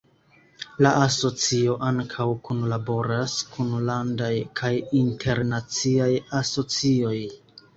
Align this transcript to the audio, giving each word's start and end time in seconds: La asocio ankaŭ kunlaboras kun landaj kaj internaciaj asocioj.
La 0.85 0.91
asocio 1.01 1.75
ankaŭ 1.89 2.25
kunlaboras 2.47 3.35
kun 3.51 3.69
landaj 3.91 4.33
kaj 4.61 4.73
internaciaj 5.03 6.11
asocioj. 6.41 7.17